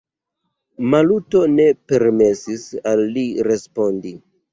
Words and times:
Maluto 0.93 1.41
ne 1.57 1.67
permesis 1.91 2.63
al 2.93 3.05
li 3.19 3.27
respondi. 3.49 4.15